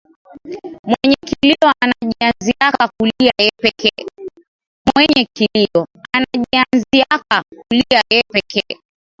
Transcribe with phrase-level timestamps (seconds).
[0.83, 3.91] Mwenye kilio anajianziaka kulia yepeke